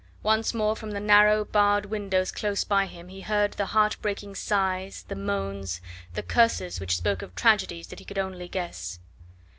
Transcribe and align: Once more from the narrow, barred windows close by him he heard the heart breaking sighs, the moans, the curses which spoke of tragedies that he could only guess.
Once 0.23 0.51
more 0.51 0.75
from 0.75 0.89
the 0.89 0.99
narrow, 0.99 1.45
barred 1.45 1.85
windows 1.85 2.31
close 2.31 2.63
by 2.63 2.87
him 2.87 3.07
he 3.09 3.21
heard 3.21 3.51
the 3.53 3.67
heart 3.67 3.95
breaking 4.01 4.33
sighs, 4.33 5.05
the 5.09 5.15
moans, 5.15 5.79
the 6.15 6.23
curses 6.23 6.79
which 6.79 6.97
spoke 6.97 7.21
of 7.21 7.35
tragedies 7.35 7.85
that 7.85 7.99
he 7.99 8.05
could 8.05 8.17
only 8.17 8.47
guess. 8.47 8.97